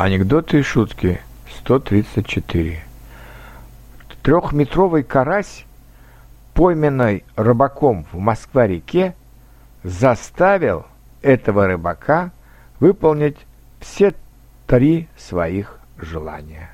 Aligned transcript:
Анекдоты 0.00 0.60
и 0.60 0.62
шутки 0.62 1.20
134. 1.58 2.82
Трехметровый 4.22 5.02
карась, 5.02 5.66
пойманный 6.54 7.22
рыбаком 7.36 8.06
в 8.10 8.16
Москва-реке, 8.16 9.14
заставил 9.84 10.86
этого 11.20 11.66
рыбака 11.66 12.30
выполнить 12.78 13.36
все 13.78 14.14
три 14.66 15.06
своих 15.18 15.78
желания. 15.98 16.70